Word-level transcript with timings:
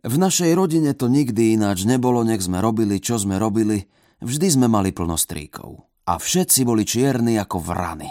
V 0.00 0.16
našej 0.16 0.56
rodine 0.56 0.96
to 0.96 1.12
nikdy 1.12 1.60
ináč 1.60 1.84
nebolo, 1.84 2.24
nech 2.24 2.40
sme 2.40 2.64
robili, 2.64 3.04
čo 3.04 3.20
sme 3.20 3.36
robili. 3.36 3.84
Vždy 4.24 4.56
sme 4.56 4.66
mali 4.68 4.96
plno 4.96 5.20
stríkov. 5.20 5.84
A 6.08 6.16
všetci 6.16 6.64
boli 6.64 6.88
čierni 6.88 7.36
ako 7.36 7.60
vrany. 7.60 8.08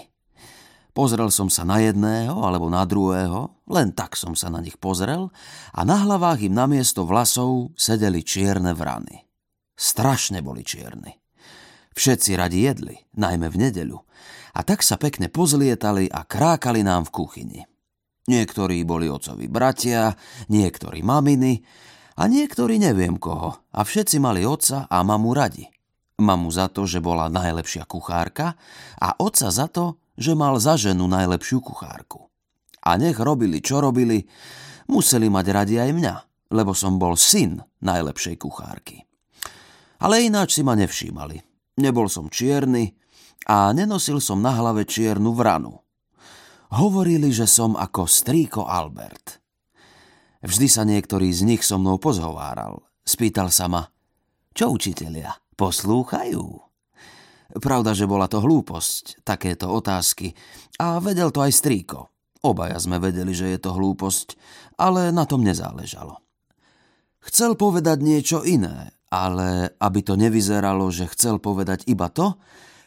Pozrel 0.94 1.34
som 1.34 1.50
sa 1.50 1.66
na 1.66 1.82
jedného 1.82 2.34
alebo 2.46 2.70
na 2.70 2.86
druhého, 2.86 3.66
len 3.70 3.94
tak 3.94 4.14
som 4.14 4.38
sa 4.38 4.54
na 4.54 4.62
nich 4.62 4.78
pozrel 4.78 5.34
a 5.74 5.82
na 5.82 6.02
hlavách 6.06 6.46
im 6.46 6.54
namiesto 6.54 7.06
vlasov 7.10 7.74
sedeli 7.74 8.22
čierne 8.22 8.74
vrany. 8.78 9.26
Strašne 9.74 10.46
boli 10.46 10.62
čierni. 10.62 11.14
Všetci 11.98 12.38
radi 12.38 12.70
jedli, 12.70 12.96
najmä 13.18 13.50
v 13.50 13.60
nedeľu. 13.66 13.98
A 14.54 14.60
tak 14.62 14.86
sa 14.86 14.98
pekne 14.98 15.30
pozlietali 15.30 16.10
a 16.10 16.26
krákali 16.26 16.86
nám 16.86 17.10
v 17.10 17.14
kuchyni. 17.16 17.62
Niektorí 18.30 18.86
boli 18.86 19.10
ocovi 19.10 19.50
bratia, 19.50 20.14
niektorí 20.54 21.02
maminy 21.02 21.66
a 22.22 22.30
niektorí 22.30 22.78
neviem 22.78 23.18
koho. 23.18 23.66
A 23.74 23.82
všetci 23.82 24.22
mali 24.22 24.46
oca 24.46 24.86
a 24.86 25.02
mamu 25.02 25.34
radi. 25.34 25.66
Mamu 26.22 26.54
za 26.54 26.70
to, 26.70 26.86
že 26.86 27.02
bola 27.02 27.26
najlepšia 27.26 27.90
kuchárka 27.90 28.54
a 29.02 29.18
oca 29.18 29.50
za 29.50 29.66
to, 29.66 29.98
že 30.14 30.38
mal 30.38 30.62
za 30.62 30.78
ženu 30.78 31.10
najlepšiu 31.10 31.58
kuchárku. 31.58 32.30
A 32.86 33.02
nech 33.02 33.18
robili, 33.18 33.66
čo 33.66 33.82
robili, 33.82 34.22
museli 34.94 35.26
mať 35.26 35.46
radi 35.50 35.76
aj 35.82 35.90
mňa, 35.90 36.16
lebo 36.54 36.78
som 36.78 37.02
bol 37.02 37.18
syn 37.18 37.58
najlepšej 37.82 38.36
kuchárky. 38.38 39.10
Ale 40.06 40.22
ináč 40.22 40.60
si 40.60 40.62
ma 40.62 40.78
nevšímali. 40.78 41.42
Nebol 41.82 42.06
som 42.12 42.30
čierny 42.30 42.94
a 43.50 43.74
nenosil 43.74 44.22
som 44.22 44.44
na 44.44 44.54
hlave 44.54 44.86
čiernu 44.86 45.34
vranu. 45.34 45.82
Hovorili, 46.70 47.34
že 47.34 47.50
som 47.50 47.74
ako 47.74 48.06
strýko 48.06 48.62
Albert. 48.70 49.42
Vždy 50.46 50.68
sa 50.70 50.86
niektorý 50.86 51.34
z 51.34 51.42
nich 51.50 51.66
so 51.66 51.82
mnou 51.82 51.98
pozhováral. 51.98 52.86
Spýtal 53.02 53.50
sa 53.50 53.66
ma, 53.66 53.90
čo 54.54 54.70
učitelia, 54.70 55.34
poslúchajú? 55.58 56.46
Pravda, 57.58 57.98
že 57.98 58.06
bola 58.06 58.30
to 58.30 58.38
hlúposť, 58.38 59.26
takéto 59.26 59.74
otázky. 59.74 60.38
A 60.78 61.02
vedel 61.02 61.34
to 61.34 61.42
aj 61.42 61.58
strýko. 61.58 62.14
Obaja 62.46 62.78
sme 62.78 63.02
vedeli, 63.02 63.34
že 63.34 63.50
je 63.50 63.60
to 63.60 63.74
hlúposť, 63.74 64.38
ale 64.78 65.10
na 65.10 65.26
tom 65.26 65.42
nezáležalo. 65.42 66.22
Chcel 67.26 67.58
povedať 67.58 68.00
niečo 68.00 68.46
iné, 68.46 68.94
ale 69.10 69.74
aby 69.82 70.00
to 70.06 70.14
nevyzeralo, 70.16 70.88
že 70.94 71.10
chcel 71.12 71.42
povedať 71.42 71.90
iba 71.90 72.14
to, 72.14 72.38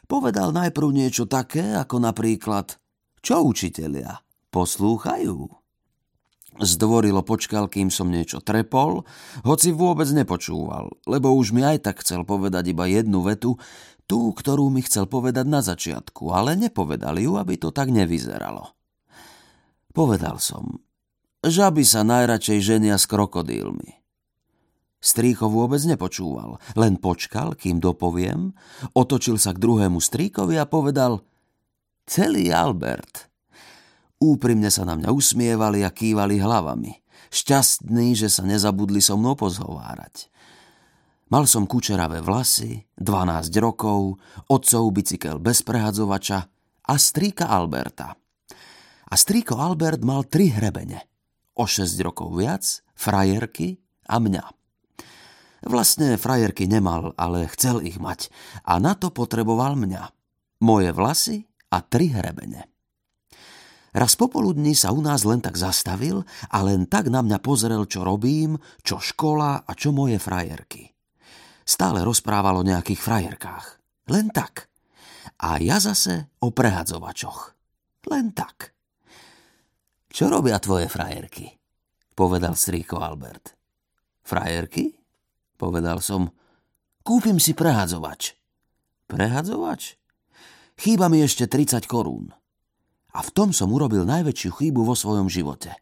povedal 0.06 0.54
najprv 0.54 0.88
niečo 0.94 1.26
také, 1.26 1.74
ako 1.74 1.98
napríklad 1.98 2.78
Čo 3.22 3.46
učitelia? 3.46 4.20
Poslúchajú? 4.50 5.48
Zdvorilo 6.52 7.24
počkal, 7.24 7.64
kým 7.64 7.88
som 7.88 8.12
niečo 8.12 8.44
trepol, 8.44 9.08
hoci 9.40 9.72
vôbec 9.72 10.04
nepočúval, 10.12 10.92
lebo 11.08 11.32
už 11.32 11.56
mi 11.56 11.64
aj 11.64 11.88
tak 11.88 12.04
chcel 12.04 12.28
povedať 12.28 12.76
iba 12.76 12.84
jednu 12.84 13.24
vetu, 13.24 13.56
Tú, 14.12 14.34
ktorú 14.36 14.68
mi 14.68 14.84
chcel 14.84 15.08
povedať 15.08 15.48
na 15.48 15.64
začiatku, 15.64 16.36
ale 16.36 16.52
nepovedal 16.52 17.16
ju, 17.16 17.40
aby 17.40 17.56
to 17.56 17.72
tak 17.72 17.88
nevyzeralo. 17.88 18.76
Povedal 19.96 20.36
som, 20.36 20.84
žaby 21.40 21.80
sa 21.80 22.04
najradšej 22.04 22.60
ženia 22.60 23.00
s 23.00 23.08
krokodílmi. 23.08 24.04
Strýko 25.00 25.48
vôbec 25.48 25.80
nepočúval, 25.88 26.60
len 26.76 27.00
počkal, 27.00 27.56
kým 27.56 27.80
dopoviem, 27.80 28.52
otočil 28.92 29.40
sa 29.40 29.56
k 29.56 29.64
druhému 29.64 29.96
strýkovi 29.96 30.60
a 30.60 30.68
povedal 30.68 31.24
Celý 32.12 32.52
Albert. 32.52 33.32
Úprimne 34.20 34.68
sa 34.68 34.84
na 34.84 35.00
mňa 35.00 35.16
usmievali 35.16 35.80
a 35.80 35.88
kývali 35.88 36.44
hlavami, 36.44 36.92
šťastní, 37.32 38.12
že 38.12 38.28
sa 38.28 38.44
nezabudli 38.44 39.00
so 39.00 39.16
mnou 39.16 39.32
pozhovárať. 39.32 40.28
Mal 41.32 41.48
som 41.48 41.64
kučeravé 41.64 42.20
vlasy, 42.20 42.84
12 43.00 43.56
rokov, 43.64 44.20
otcov 44.44 44.92
bicykel 44.92 45.40
bez 45.40 45.64
prehadzovača 45.64 46.38
a 46.84 46.94
strýka 47.00 47.48
Alberta. 47.48 48.12
A 49.08 49.14
strýko 49.16 49.56
Albert 49.56 50.04
mal 50.04 50.28
tri 50.28 50.52
hrebene. 50.52 51.08
O 51.56 51.64
6 51.64 51.96
rokov 52.04 52.36
viac, 52.36 52.84
frajerky 52.92 53.80
a 54.04 54.20
mňa. 54.20 54.44
Vlastne 55.64 56.20
frajerky 56.20 56.68
nemal, 56.68 57.16
ale 57.16 57.48
chcel 57.56 57.80
ich 57.80 57.96
mať 57.96 58.28
a 58.68 58.76
na 58.76 58.92
to 59.00 59.08
potreboval 59.08 59.80
mňa. 59.80 60.12
Moje 60.60 60.92
vlasy 60.92 61.48
a 61.72 61.80
tri 61.80 62.12
hrebene. 62.12 62.68
Raz 63.92 64.16
popoludní 64.16 64.72
sa 64.72 64.92
u 64.92 65.04
nás 65.04 65.24
len 65.24 65.44
tak 65.44 65.56
zastavil 65.56 66.24
a 66.48 66.58
len 66.64 66.88
tak 66.88 67.12
na 67.12 67.20
mňa 67.20 67.38
pozrel, 67.44 67.84
čo 67.84 68.04
robím, 68.04 68.56
čo 68.80 68.96
škola 68.96 69.68
a 69.68 69.72
čo 69.76 69.92
moje 69.92 70.16
frajerky. 70.16 70.88
Stále 71.64 72.00
rozprával 72.00 72.60
o 72.60 72.64
nejakých 72.64 73.00
frajerkách. 73.00 73.66
Len 74.08 74.32
tak. 74.32 74.72
A 75.44 75.60
ja 75.60 75.76
zase 75.76 76.32
o 76.40 76.50
prehadzovačoch. 76.50 77.52
Len 78.08 78.32
tak. 78.32 78.72
Čo 80.08 80.32
robia 80.32 80.56
tvoje 80.56 80.88
frajerky? 80.88 81.52
Povedal 82.16 82.56
strýko 82.56 83.00
Albert. 83.00 83.56
Frajerky? 84.24 84.92
Povedal 85.56 86.00
som. 86.00 86.32
Kúpim 87.04 87.36
si 87.36 87.52
prehadzovač. 87.52 88.36
Prehadzovač? 89.08 90.01
Chýba 90.78 91.12
mi 91.12 91.20
ešte 91.20 91.48
30 91.48 91.84
korún. 91.88 92.32
A 93.12 93.20
v 93.20 93.30
tom 93.32 93.52
som 93.52 93.68
urobil 93.72 94.08
najväčšiu 94.08 94.50
chybu 94.56 94.88
vo 94.88 94.96
svojom 94.96 95.28
živote. 95.28 95.76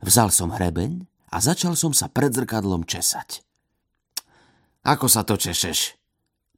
Vzal 0.00 0.32
som 0.32 0.50
hrebeň 0.50 1.04
a 1.32 1.36
začal 1.40 1.76
som 1.76 1.92
sa 1.92 2.08
pred 2.08 2.32
zrkadlom 2.32 2.88
česať. 2.88 3.44
Ako 4.82 5.06
sa 5.06 5.22
to 5.22 5.38
češeš? 5.38 6.00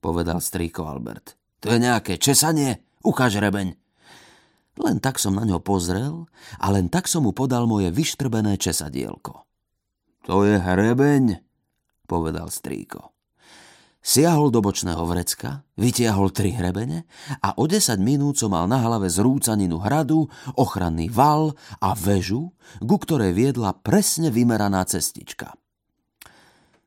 povedal 0.05 0.37
strýko 0.37 0.85
Albert. 0.85 1.41
To 1.65 1.73
je 1.73 1.81
nejaké 1.81 2.21
česanie? 2.21 2.85
Ukáž 3.01 3.41
rebeň. 3.41 3.73
Len 4.77 4.97
tak 5.01 5.17
som 5.17 5.33
na 5.33 5.49
ňo 5.49 5.65
pozrel 5.65 6.29
a 6.61 6.67
len 6.69 6.93
tak 6.93 7.09
som 7.09 7.25
mu 7.25 7.33
podal 7.33 7.65
moje 7.65 7.89
vyštrbené 7.89 8.61
česadielko. 8.61 9.49
To 10.29 10.45
je 10.45 10.61
hrebeň, 10.61 11.41
povedal 12.05 12.53
strýko. 12.53 13.14
Siahol 14.05 14.53
do 14.53 14.61
bočného 14.61 15.01
vrecka, 15.09 15.65
vytiahol 15.81 16.29
tri 16.29 16.53
hrebene 16.53 17.09
a 17.41 17.57
o 17.57 17.65
10 17.65 17.97
minút 18.05 18.37
som 18.37 18.53
mal 18.53 18.69
na 18.69 18.77
hlave 18.77 19.09
zrúcaninu 19.09 19.81
hradu, 19.81 20.29
ochranný 20.61 21.09
val 21.09 21.57
a 21.81 21.97
väžu, 21.97 22.53
ku 22.85 23.01
ktorej 23.01 23.33
viedla 23.33 23.73
presne 23.73 24.29
vymeraná 24.29 24.85
cestička. 24.85 25.57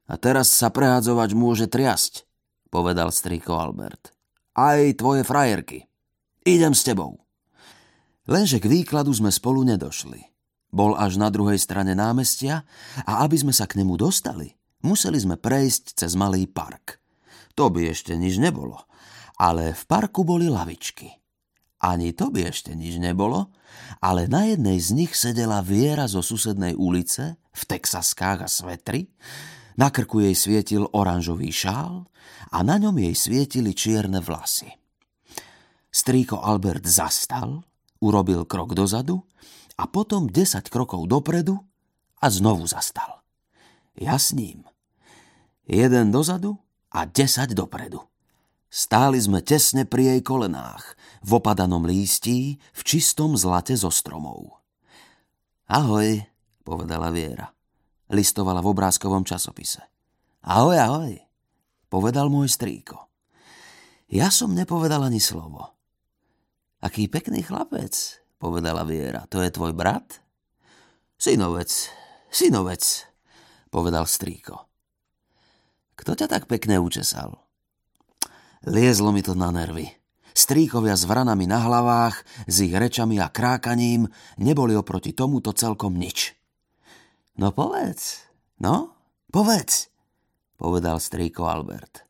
A 0.05 0.13
teraz 0.21 0.53
sa 0.53 0.69
prehádzovač 0.69 1.33
môže 1.33 1.65
triasť, 1.65 2.29
povedal 2.69 3.09
strýko 3.09 3.57
Albert. 3.57 4.13
Aj 4.53 4.77
tvoje 4.93 5.25
frajerky. 5.25 5.89
Idem 6.45 6.77
s 6.77 6.85
tebou. 6.85 7.17
Lenže 8.29 8.61
k 8.61 8.69
výkladu 8.69 9.09
sme 9.09 9.33
spolu 9.33 9.65
nedošli. 9.65 10.21
Bol 10.69 10.93
až 10.93 11.17
na 11.17 11.33
druhej 11.33 11.57
strane 11.57 11.97
námestia 11.97 12.61
a 13.09 13.25
aby 13.25 13.41
sme 13.41 13.57
sa 13.57 13.65
k 13.65 13.81
nemu 13.81 13.97
dostali, 13.97 14.53
museli 14.85 15.17
sme 15.17 15.33
prejsť 15.33 15.97
cez 15.97 16.13
malý 16.13 16.45
park. 16.45 17.06
To 17.57 17.73
by 17.73 17.89
ešte 17.89 18.13
nič 18.13 18.37
nebolo, 18.37 18.85
ale 19.41 19.73
v 19.73 19.83
parku 19.89 20.21
boli 20.21 20.45
lavičky. 20.45 21.09
Ani 21.81 22.13
to 22.13 22.29
by 22.29 22.53
ešte 22.53 22.77
nič 22.77 23.01
nebolo, 23.01 23.53
ale 24.01 24.29
na 24.29 24.45
jednej 24.45 24.77
z 24.77 24.93
nich 24.93 25.13
sedela 25.17 25.65
Viera 25.65 26.05
zo 26.05 26.21
susednej 26.21 26.77
ulice 26.77 27.41
v 27.53 27.61
texaskách 27.65 28.45
a 28.45 28.49
svetri, 28.49 29.09
na 29.77 29.93
krku 29.93 30.21
jej 30.25 30.33
svietil 30.33 30.89
oranžový 30.89 31.53
šál 31.53 32.05
a 32.49 32.57
na 32.65 32.81
ňom 32.81 32.97
jej 32.97 33.13
svietili 33.13 33.77
čierne 33.77 34.21
vlasy. 34.21 34.73
Strýko 35.93 36.41
Albert 36.41 36.85
zastal, 36.85 37.61
urobil 38.01 38.45
krok 38.45 38.73
dozadu 38.73 39.21
a 39.77 39.85
potom 39.85 40.29
10 40.29 40.65
krokov 40.69 41.05
dopredu 41.09 41.57
a 42.21 42.25
znovu 42.29 42.65
zastal. 42.65 43.21
Ja 43.97 44.17
s 44.17 44.33
ním. 44.33 44.65
Jeden 45.65 46.09
dozadu 46.09 46.57
a 46.97 47.05
10 47.05 47.53
dopredu. 47.53 48.01
Stáli 48.73 49.21
sme 49.21 49.45
tesne 49.45 49.85
pri 49.85 50.17
jej 50.17 50.21
kolenách, 50.25 50.97
v 51.21 51.37
opadanom 51.37 51.85
lístí, 51.85 52.57
v 52.57 52.81
čistom 52.81 53.37
zlate 53.37 53.77
zo 53.77 53.93
stromov. 53.93 54.57
Ahoj, 55.69 56.25
povedala 56.65 57.13
Viera 57.13 57.53
listovala 58.11 58.63
v 58.63 58.71
obrázkovom 58.71 59.23
časopise. 59.27 59.83
Ahoj, 60.47 60.79
ahoj, 60.79 61.11
povedal 61.91 62.31
môj 62.31 62.47
strýko. 62.47 62.95
Ja 64.07 64.31
som 64.31 64.55
nepovedal 64.55 65.03
ani 65.03 65.19
slovo. 65.19 65.75
Aký 66.79 67.11
pekný 67.11 67.43
chlapec, 67.43 67.91
povedala 68.39 68.87
Viera. 68.87 69.27
To 69.27 69.43
je 69.43 69.51
tvoj 69.51 69.75
brat? 69.75 70.23
Synovec, 71.19 71.91
synovec, 72.31 72.83
povedal 73.67 74.07
strýko. 74.07 74.66
Kto 75.97 76.13
ťa 76.13 76.29
tak 76.29 76.45
pekne 76.45 76.77
učesal? 76.77 77.41
Liezlo 78.69 79.09
mi 79.09 79.25
to 79.25 79.33
na 79.33 79.49
nervy. 79.49 79.89
Stríkovia 80.37 80.93
s 80.93 81.09
vranami 81.09 81.49
na 81.49 81.65
hlavách, 81.65 82.21
s 82.45 82.61
ich 82.61 82.69
rečami 82.69 83.17
a 83.17 83.33
krákaním 83.33 84.05
neboli 84.37 84.77
oproti 84.77 85.09
tomuto 85.09 85.49
celkom 85.49 85.97
nič. 85.97 86.37
No 87.41 87.49
povedz, 87.49 88.29
no, 88.61 88.93
povedz, 89.33 89.89
povedal 90.61 91.01
strýko 91.01 91.49
Albert. 91.49 92.05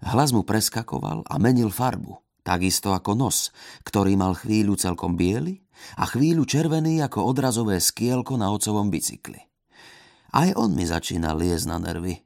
Hlas 0.00 0.32
mu 0.32 0.48
preskakoval 0.48 1.28
a 1.28 1.34
menil 1.36 1.68
farbu, 1.68 2.16
takisto 2.40 2.96
ako 2.96 3.12
nos, 3.12 3.52
ktorý 3.84 4.16
mal 4.16 4.32
chvíľu 4.32 4.80
celkom 4.80 5.20
biely 5.20 5.60
a 6.00 6.08
chvíľu 6.08 6.48
červený 6.48 7.04
ako 7.04 7.20
odrazové 7.20 7.84
skielko 7.84 8.40
na 8.40 8.48
ocovom 8.48 8.88
bicykli. 8.88 9.44
Aj 10.32 10.48
on 10.56 10.72
mi 10.72 10.88
začínal 10.88 11.36
liesť 11.36 11.68
na 11.68 11.76
nervy. 11.76 12.16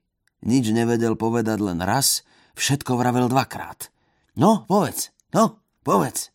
Nič 0.44 0.68
nevedel 0.74 1.16
povedať 1.16 1.58
len 1.62 1.80
raz, 1.80 2.26
všetko 2.58 2.98
vravel 2.98 3.30
dvakrát. 3.32 3.88
No, 4.36 4.68
povedz, 4.68 5.14
no, 5.32 5.64
povedz. 5.80 6.34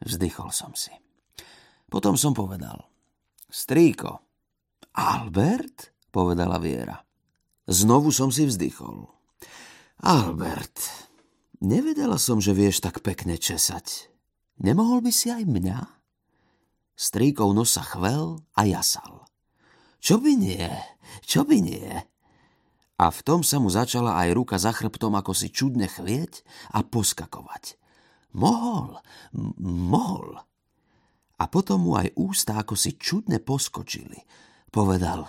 Vzdychol 0.00 0.54
som 0.54 0.72
si. 0.78 0.94
Potom 1.90 2.14
som 2.14 2.30
povedal. 2.32 2.86
Strýko. 3.50 4.22
Albert? 4.94 5.90
Povedala 6.10 6.58
Viera. 6.62 6.98
Znovu 7.66 8.10
som 8.10 8.34
si 8.34 8.46
vzdychol. 8.46 9.06
Albert, 10.00 10.80
nevedela 11.60 12.16
som, 12.16 12.40
že 12.40 12.56
vieš 12.56 12.82
tak 12.82 13.04
pekne 13.04 13.36
česať. 13.36 14.08
Nemohol 14.58 15.04
by 15.04 15.12
si 15.12 15.28
aj 15.28 15.44
mňa? 15.44 15.80
Stríkov 16.96 17.52
nos 17.52 17.76
sa 17.76 17.84
chvel 17.84 18.42
a 18.56 18.60
jasal. 18.64 19.28
Čo 20.00 20.20
by 20.20 20.32
nie? 20.36 20.68
Čo 21.24 21.44
by 21.44 21.56
nie? 21.60 21.88
A 23.00 23.08
v 23.08 23.20
tom 23.24 23.40
sa 23.40 23.56
mu 23.56 23.72
začala 23.72 24.20
aj 24.20 24.36
ruka 24.36 24.60
za 24.60 24.76
chrbtom 24.76 25.16
ako 25.16 25.32
si 25.32 25.48
čudne 25.48 25.88
chvieť 25.88 26.44
a 26.76 26.84
poskakovať. 26.84 27.80
Mohol, 28.36 29.00
mohol. 29.64 30.36
A 31.40 31.44
potom 31.48 31.88
mu 31.88 31.96
aj 31.96 32.12
ústa 32.20 32.60
ako 32.60 32.76
si 32.76 33.00
čudne 33.00 33.40
poskočili. 33.40 34.20
Povedal, 34.68 35.24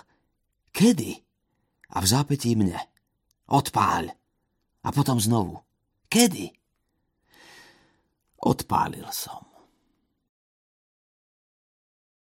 kedy? 0.68 1.16
A 1.96 2.04
v 2.04 2.06
zápetí 2.06 2.52
mne. 2.52 2.76
Odpáľ. 3.48 4.12
A 4.84 4.88
potom 4.92 5.16
znovu. 5.16 5.56
Kedy? 6.12 6.52
Odpálil 8.44 9.08
som. 9.08 9.51